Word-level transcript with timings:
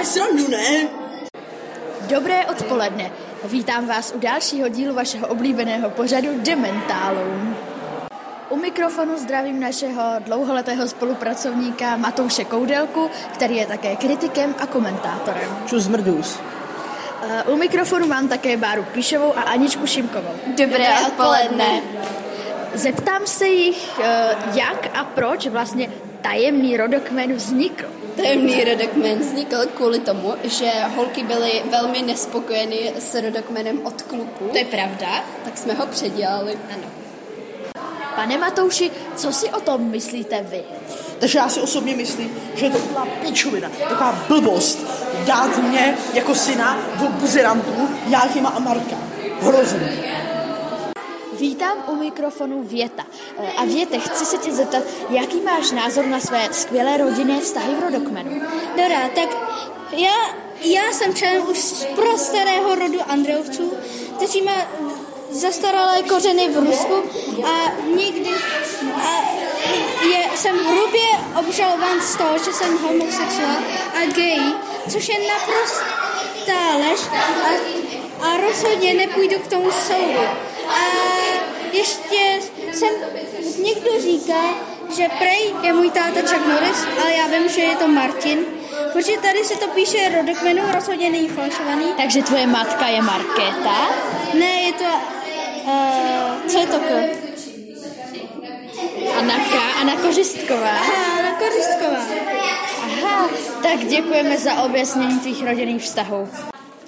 děláš 0.00 0.06
srandu, 0.06 0.48
ne? 0.48 0.88
Dobré 2.08 2.46
odpoledne. 2.46 3.10
Vítám 3.44 3.86
vás 3.86 4.12
u 4.16 4.18
dalšího 4.18 4.68
dílu 4.68 4.94
vašeho 4.94 5.26
oblíbeného 5.26 5.90
pořadu 5.90 6.28
Dementálům. 6.36 7.56
U 8.48 8.56
mikrofonu 8.56 9.18
zdravím 9.18 9.60
našeho 9.60 10.02
dlouholetého 10.20 10.88
spolupracovníka 10.88 11.96
Matouše 11.96 12.44
Koudelku, 12.44 13.10
který 13.34 13.56
je 13.56 13.66
také 13.66 13.96
kritikem 13.96 14.54
a 14.58 14.66
komentátorem. 14.66 15.58
Čus 15.66 15.88
mrdus. 15.88 16.40
Eh, 17.22 17.42
U 17.42 17.56
mikrofonu 17.56 18.06
mám 18.06 18.28
také 18.28 18.56
Báru 18.56 18.82
Píšovou 18.82 19.38
a 19.38 19.42
Aničku 19.42 19.86
Šimkovou. 19.86 20.34
Dobré 20.46 20.88
odpoledne. 21.06 21.80
Zeptám 22.74 23.26
se 23.26 23.48
jich, 23.48 24.00
eh, 24.02 24.36
jak 24.54 24.96
a 24.96 25.04
proč 25.04 25.46
vlastně 25.46 25.90
tajemný 26.22 26.76
rodokmen 26.76 27.32
vznikl. 27.32 27.99
Tajemný 28.22 28.64
rodokmen 28.64 29.18
vznikl 29.18 29.56
kvůli 29.74 29.98
tomu, 29.98 30.34
že 30.44 30.70
holky 30.96 31.22
byly 31.22 31.62
velmi 31.70 32.02
nespokojeny 32.02 32.92
s 32.98 33.14
rodokmenem 33.20 33.80
od 33.86 34.02
kluků. 34.02 34.48
To 34.50 34.58
je 34.58 34.64
pravda. 34.64 35.24
Tak 35.44 35.58
jsme 35.58 35.74
ho 35.74 35.86
předělali. 35.86 36.58
Ano. 36.74 36.82
Pane 38.16 38.38
Matouši, 38.38 38.90
co 39.16 39.32
si 39.32 39.50
o 39.50 39.60
tom 39.60 39.90
myslíte 39.90 40.46
vy? 40.50 40.62
Takže 41.18 41.38
já 41.38 41.48
si 41.48 41.60
osobně 41.60 41.96
myslím, 41.96 42.36
že 42.54 42.66
je 42.66 42.70
to 42.70 42.78
úplná 42.78 43.06
pičovina, 43.06 43.70
taková 43.88 44.24
blbost 44.28 44.78
dát 45.26 45.58
mě 45.58 45.94
jako 46.14 46.34
syna 46.34 46.78
do 47.00 47.08
buzerantů 47.08 47.88
Jáchyma 48.06 48.48
a 48.48 48.58
Marka. 48.58 48.96
Hrozný. 49.40 49.88
Vítám 51.40 51.84
u 51.86 51.94
mikrofonu 51.94 52.62
Věta. 52.62 53.06
Eh, 53.38 53.52
A 53.56 53.64
Věte, 53.64 53.98
chci 53.98 54.24
se 54.24 54.38
tě 54.38 54.52
zeptat, 54.52 54.82
jaký 55.10 55.40
máš 55.40 55.70
názor 55.70 56.06
na 56.06 56.20
své 56.20 56.48
skvělé 56.52 56.96
rodinné 56.96 57.40
vztahy 57.40 57.74
v 57.74 57.82
rodokmenu? 57.82 58.42
Dobrá, 58.76 59.08
tak 59.14 59.28
já, 59.92 60.14
já 60.60 60.92
jsem 60.92 61.14
člen 61.14 61.42
už 61.50 61.58
z 61.58 61.84
prostarého 61.84 62.74
rodu 62.74 62.98
Andreovců, 63.08 63.72
kteří 64.16 64.42
má 64.42 64.66
zastaralé 65.30 66.02
kořeny 66.02 66.48
v 66.48 66.58
Rusku 66.58 66.94
a 67.44 67.72
nikdy 67.96 68.30
a 68.96 69.22
je, 70.04 70.36
jsem 70.36 70.56
hrubě 70.56 71.08
obžalován 71.38 72.00
z 72.00 72.16
toho, 72.16 72.38
že 72.38 72.52
jsem 72.52 72.78
homosexuál 72.78 73.56
a 73.94 74.06
gay, 74.14 74.40
což 74.92 75.08
je 75.08 75.14
naprostá 75.28 76.76
lež 76.76 77.00
a, 77.12 77.89
a 78.20 78.36
rozhodně 78.36 78.94
nepůjdu 78.94 79.38
k 79.38 79.46
tomu 79.46 79.70
soudu. 79.70 80.20
A 80.68 80.80
ještě 81.72 82.40
jsem, 82.72 82.88
někdo 83.62 83.90
říká, 84.00 84.42
že 84.96 85.08
Prej 85.18 85.54
je 85.62 85.72
můj 85.72 85.90
táta 85.90 86.20
Chuck 86.20 86.46
Norris, 86.46 86.86
ale 87.02 87.12
já 87.12 87.26
vím, 87.26 87.48
že 87.48 87.60
je 87.60 87.76
to 87.76 87.88
Martin, 87.88 88.38
protože 88.92 89.18
tady 89.18 89.44
se 89.44 89.56
to 89.56 89.68
píše 89.68 90.12
rodokmenu, 90.16 90.62
rozhodně 90.74 91.10
není 91.10 91.28
falšovaný. 91.28 91.86
Takže 91.96 92.22
tvoje 92.22 92.46
matka 92.46 92.86
je 92.86 93.02
Markéta? 93.02 93.88
Ne, 94.34 94.62
je 94.62 94.72
to, 94.72 94.84
uh, 95.64 96.46
co 96.46 96.58
je 96.58 96.66
to 96.66 96.78
K? 96.78 96.90
Anaka, 99.18 99.60
Anna 99.80 99.96
Kořistková. 99.96 100.72
Hanna 100.72 101.32
Kořistková. 101.38 102.00
Aha, 102.82 103.28
tak 103.62 103.78
děkujeme 103.78 104.38
za 104.38 104.62
objasnění 104.62 105.18
tvých 105.20 105.46
rodinných 105.46 105.82
vztahů. 105.82 106.28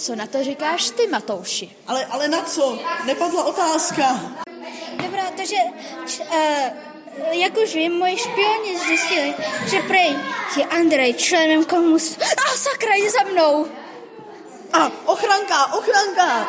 Co 0.00 0.16
na 0.16 0.26
to 0.26 0.44
říkáš 0.44 0.90
ty, 0.90 1.06
Matouši? 1.06 1.76
Ale, 1.86 2.06
ale 2.06 2.28
na 2.28 2.42
co? 2.42 2.78
Nepadla 3.04 3.44
otázka. 3.44 4.20
Dobrá, 5.02 5.22
takže 5.36 5.56
č, 6.06 6.20
uh, 6.20 7.32
jak 7.32 7.56
už 7.56 7.74
vím, 7.74 7.92
moji 7.92 8.16
špioni 8.18 8.78
zjistili, 8.78 9.34
že 9.66 9.82
Prej 9.82 10.16
je 10.56 10.64
Andrej 10.64 11.14
členem 11.14 11.64
komunistů. 11.64 12.20
A 12.22 12.56
sakra, 12.56 12.94
je 12.94 13.10
za 13.10 13.22
mnou! 13.32 13.66
A, 14.72 14.90
ochranka, 15.06 15.74
ochranka! 15.74 16.48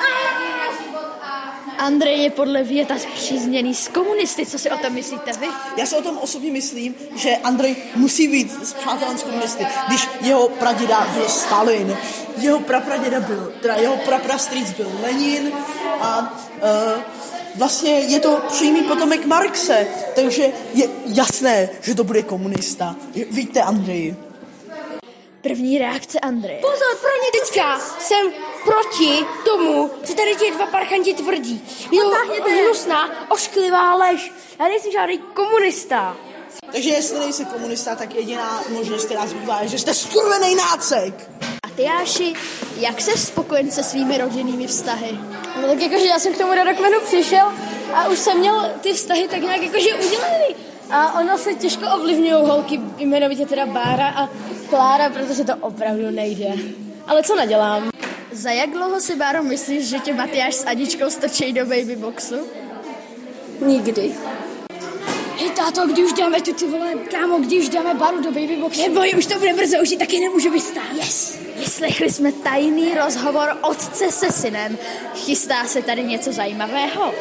Andrej 1.81 2.23
je 2.23 2.29
podle 2.29 2.63
Věta 2.63 2.97
zpřízněný 2.97 3.75
s 3.75 3.87
komunisty. 3.87 4.45
Co 4.45 4.59
si 4.59 4.71
o 4.71 4.77
tom 4.77 4.93
myslíte 4.93 5.31
vy? 5.33 5.47
Já 5.77 5.85
si 5.85 5.95
o 5.95 6.01
tom 6.01 6.17
osobně 6.17 6.51
myslím, 6.51 6.95
že 7.15 7.37
Andrej 7.37 7.75
musí 7.95 8.27
být 8.27 8.65
s 8.65 8.73
přátelem 8.73 9.17
s 9.17 9.23
komunisty, 9.23 9.67
když 9.87 10.07
jeho 10.21 10.49
praděda 10.49 11.07
byl 11.13 11.29
Stalin, 11.29 11.97
jeho 12.37 12.59
prapraděda 12.59 13.19
byl, 13.19 13.53
teda 13.61 13.75
jeho 13.75 13.97
praprastrýc 13.97 14.71
byl 14.71 14.91
Lenin 15.03 15.51
a 16.01 16.37
uh, 16.55 17.01
vlastně 17.55 17.91
je 17.91 18.19
to 18.19 18.41
přímý 18.47 18.83
potomek 18.83 19.25
Marxe, 19.25 19.87
takže 20.15 20.47
je 20.73 20.89
jasné, 21.05 21.69
že 21.81 21.95
to 21.95 22.03
bude 22.03 22.23
komunista. 22.23 22.95
Víte, 23.31 23.61
Andrej. 23.61 24.15
První 25.41 25.77
reakce 25.77 26.19
Andreje. 26.19 26.59
Pozor, 26.61 26.97
pro 27.01 27.09
ně 27.09 27.39
teďka 27.41 27.79
jsem 27.79 28.31
proti 28.63 29.25
tomu, 29.45 29.91
co 30.03 30.13
tady 30.13 30.35
ti 30.35 30.51
dva 30.51 30.65
parchanti 30.65 31.13
tvrdí. 31.13 31.67
Je 31.91 32.01
to 32.43 32.49
hnusná, 32.49 33.29
ošklivá 33.29 33.95
lež. 33.95 34.31
Já 34.59 34.67
nejsem 34.67 34.91
žádný 34.91 35.17
komunista. 35.17 36.17
Takže 36.71 36.89
jestli 36.89 37.19
nejsi 37.19 37.45
komunista, 37.45 37.95
tak 37.95 38.15
jediná 38.15 38.63
možnost, 38.69 39.05
která 39.05 39.27
zbývá, 39.27 39.61
je, 39.61 39.67
že 39.67 39.79
jste 39.79 39.93
skurvený 39.93 40.55
nácek. 40.55 41.29
A 41.63 41.69
ty, 41.75 41.83
Jáši, 41.83 42.33
jak 42.77 43.01
jsi 43.01 43.17
spokojen 43.17 43.71
se 43.71 43.83
svými 43.83 44.17
rodinnými 44.17 44.67
vztahy? 44.67 45.19
No 45.61 45.67
tak 45.67 45.81
jakože 45.81 46.05
já 46.05 46.19
jsem 46.19 46.33
k 46.33 46.37
tomu 46.37 46.53
rodokmenu 46.55 46.99
přišel 47.01 47.53
a 47.93 48.07
už 48.07 48.19
jsem 48.19 48.39
měl 48.39 48.71
ty 48.81 48.93
vztahy 48.93 49.27
tak 49.27 49.41
nějak 49.41 49.61
jakože 49.61 49.93
udělaný. 49.95 50.55
A 50.91 51.19
ono 51.19 51.37
se 51.37 51.53
těžko 51.53 51.85
ovlivňují 51.95 52.31
holky, 52.31 52.81
jmenovitě 52.97 53.45
teda 53.45 53.65
Bára 53.65 54.07
a 54.07 54.29
Klára, 54.69 55.09
protože 55.09 55.43
to 55.43 55.55
opravdu 55.55 56.11
nejde. 56.11 56.53
Ale 57.07 57.23
co 57.23 57.35
nadělám? 57.35 57.89
Za 58.31 58.49
jak 58.49 58.69
dlouho 58.69 58.99
si, 58.99 59.15
Báro, 59.15 59.43
myslíš, 59.43 59.89
že 59.89 59.99
tě 59.99 60.13
Matyáš 60.13 60.55
s 60.55 60.65
Aničkou 60.65 61.09
strčí 61.09 61.53
do 61.53 61.65
babyboxu? 61.65 62.35
Nikdy. 63.65 64.11
Hej 65.37 65.49
táto, 65.49 65.87
kdy 65.87 66.03
už 66.03 66.13
dáme 66.13 66.41
tu 66.41 66.53
ty 66.53 66.65
vole, 66.67 66.93
kámo, 67.11 67.39
kdy 67.39 67.59
už 67.59 67.69
dáme 67.69 67.93
baru 67.93 68.21
do 68.21 68.31
babyboxu? 68.31 68.81
Neboj, 68.81 69.13
už 69.17 69.25
to 69.25 69.39
bude 69.39 69.53
brzo, 69.53 69.77
už 69.81 69.91
ji 69.91 69.97
taky 69.97 70.19
nemůžu 70.19 70.51
vystát. 70.51 70.93
Yes! 70.93 71.39
Vyslechli 71.59 72.09
jsme 72.09 72.31
tajný 72.31 72.93
rozhovor 72.93 73.57
otce 73.61 74.11
se 74.11 74.31
synem. 74.31 74.77
Chystá 75.15 75.65
se 75.65 75.81
tady 75.81 76.03
něco 76.03 76.33
zajímavého? 76.33 77.13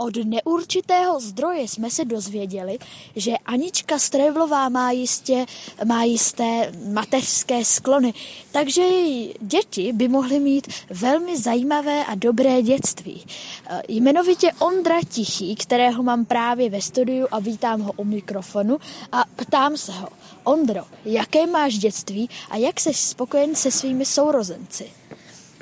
Od 0.00 0.16
neurčitého 0.24 1.20
zdroje 1.20 1.68
jsme 1.68 1.90
se 1.90 2.04
dozvěděli, 2.04 2.78
že 3.16 3.32
Anička 3.46 3.98
Strejblová 3.98 4.68
má, 4.68 4.90
jistě, 4.90 5.46
má 5.84 6.04
jisté 6.04 6.72
mateřské 6.92 7.64
sklony, 7.64 8.14
takže 8.52 8.82
její 8.82 9.34
děti 9.40 9.92
by 9.92 10.08
mohly 10.08 10.40
mít 10.40 10.68
velmi 10.90 11.38
zajímavé 11.38 12.04
a 12.04 12.14
dobré 12.14 12.62
dětství. 12.62 13.26
E, 13.70 13.82
Jmenovitě 13.88 14.52
Ondra 14.58 15.00
Tichý, 15.08 15.56
kterého 15.56 16.02
mám 16.02 16.24
právě 16.24 16.70
ve 16.70 16.82
studiu 16.82 17.26
a 17.30 17.38
vítám 17.38 17.80
ho 17.80 17.92
u 17.92 18.04
mikrofonu 18.04 18.78
a 19.12 19.24
ptám 19.36 19.76
se 19.76 19.92
ho, 19.92 20.08
Ondro, 20.44 20.84
jaké 21.04 21.46
máš 21.46 21.78
dětství 21.78 22.30
a 22.50 22.56
jak 22.56 22.80
jsi 22.80 22.94
spokojen 22.94 23.54
se 23.54 23.70
svými 23.70 24.06
sourozenci? 24.06 24.90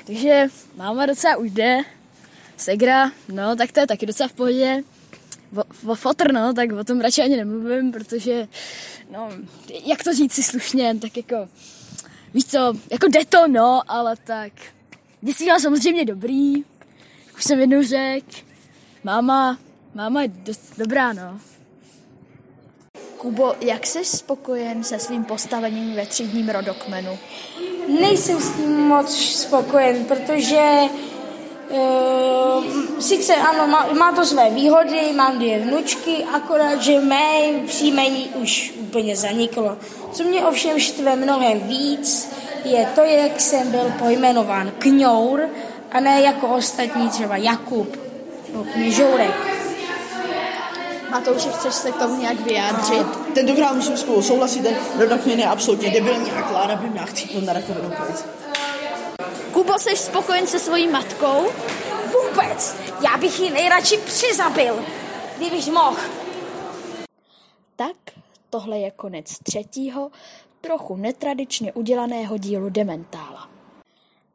Takže 0.05 0.47
máma 0.75 1.05
docela 1.05 1.37
už 1.37 1.51
jde, 1.51 1.83
segra, 2.57 3.11
no 3.29 3.55
tak 3.55 3.71
to 3.71 3.79
je 3.79 3.87
taky 3.87 4.05
docela 4.05 4.29
v 4.29 4.33
pohodě. 4.33 4.83
O, 5.57 5.91
o 5.91 5.95
fotr, 5.95 6.33
no, 6.33 6.53
tak 6.53 6.71
o 6.71 6.83
tom 6.83 7.01
radši 7.01 7.21
ani 7.21 7.37
nemluvím, 7.37 7.91
protože, 7.91 8.47
no, 9.11 9.29
jak 9.85 10.03
to 10.03 10.13
říct 10.13 10.33
si 10.33 10.43
slušně, 10.43 10.95
tak 11.01 11.17
jako, 11.17 11.49
víš 12.33 12.45
co, 12.45 12.73
jako 12.91 13.07
jde 13.07 13.25
to, 13.25 13.47
no, 13.47 13.81
ale 13.87 14.15
tak, 14.23 14.53
dětství 15.21 15.47
mám 15.47 15.59
samozřejmě 15.59 16.05
dobrý, 16.05 16.63
už 17.35 17.43
jsem 17.43 17.59
jednou 17.59 17.83
řekl, 17.83 18.37
máma, 19.03 19.59
máma 19.95 20.21
je 20.21 20.27
dost 20.27 20.73
dobrá, 20.77 21.13
no. 21.13 21.39
Kubo, 23.17 23.55
jak 23.61 23.85
jsi 23.85 24.05
spokojen 24.05 24.83
se 24.83 24.99
svým 24.99 25.23
postavením 25.23 25.95
ve 25.95 26.05
třídním 26.05 26.49
rodokmenu? 26.49 27.17
Nejsem 27.99 28.39
s 28.39 28.55
tím 28.55 28.77
moc 28.77 29.15
spokojen, 29.15 30.05
protože 30.05 30.79
uh, 31.69 32.63
sice 32.99 33.35
ano, 33.35 33.67
má, 33.67 33.87
má 33.99 34.11
to 34.11 34.25
své 34.25 34.49
výhody, 34.49 35.13
mám 35.15 35.37
dvě 35.37 35.59
vnučky, 35.59 36.25
akorát, 36.33 36.81
že 36.81 36.99
mé 36.99 37.39
příjmení 37.67 38.29
už 38.35 38.73
úplně 38.79 39.15
zaniklo. 39.15 39.77
Co 40.11 40.23
mě 40.23 40.45
ovšem 40.45 40.79
štve 40.79 41.15
mnohem 41.15 41.59
víc, 41.59 42.31
je 42.63 42.87
to, 42.95 43.01
jak 43.01 43.41
jsem 43.41 43.71
byl 43.71 43.93
pojmenován 43.99 44.71
kňour 44.79 45.41
a 45.91 45.99
ne 45.99 46.21
jako 46.21 46.47
ostatní 46.47 47.09
třeba 47.09 47.37
Jakub 47.37 47.97
nebo 48.51 48.63
kněžourek. 48.63 49.35
Matouši, 51.11 51.49
chceš 51.49 51.73
se 51.73 51.91
k 51.91 51.95
tomu 51.95 52.21
nějak 52.21 52.39
vyjádřit? 52.39 53.07
Tentokrát 53.33 53.73
musím 53.75 53.97
spolu 53.97 54.21
souhlasit, 54.21 54.63
ten 54.63 54.75
rodokměn 54.97 55.39
je 55.39 55.45
absolutně 55.45 55.91
debilní 55.91 56.31
a 56.31 56.41
Klára 56.41 56.75
by 56.75 56.89
měla 56.89 57.05
chcípnout 57.05 57.45
na 57.45 57.53
rakovinu 57.53 57.89
plic. 57.89 58.25
Kubo, 59.67 59.79
jsi 59.79 59.97
spokojen 59.97 60.47
se 60.47 60.59
svojí 60.59 60.87
matkou? 60.87 61.51
Vůbec! 62.13 62.75
Já 63.03 63.17
bych 63.17 63.39
ji 63.39 63.49
nejradši 63.49 63.97
přizabil, 63.97 64.85
kdybych 65.37 65.67
mohl. 65.67 65.97
Tak, 67.75 67.97
tohle 68.49 68.79
je 68.79 68.91
konec 68.91 69.39
třetího, 69.43 70.11
trochu 70.61 70.95
netradičně 70.95 71.73
udělaného 71.73 72.37
dílu 72.37 72.69
Dementála. 72.69 73.49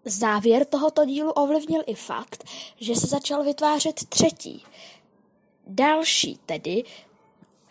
Závěr 0.05 0.65
tohoto 0.65 1.05
dílu 1.05 1.31
ovlivnil 1.31 1.83
i 1.87 1.95
fakt, 1.95 2.45
že 2.77 2.97
se 2.97 3.07
začal 3.07 3.45
vytvářet 3.45 4.05
třetí, 4.09 4.65
další 5.67 6.41
tedy 6.47 6.85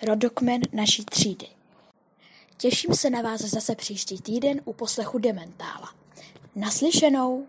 rodokmen 0.02 0.62
naší 0.74 1.06
třídy. 1.06 1.48
Těším 2.58 2.96
se 2.96 3.10
na 3.10 3.22
vás 3.22 3.42
zase 3.42 3.76
příští 3.76 4.22
týden 4.22 4.62
u 4.66 4.74
poslechu 4.74 5.18
Dementála. 5.18 6.01
Naslyšenou! 6.56 7.48